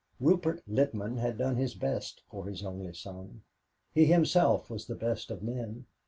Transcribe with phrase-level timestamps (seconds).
[0.19, 3.43] Rupert Littman had done his best for his only son.
[3.93, 5.85] He himself was the best of men.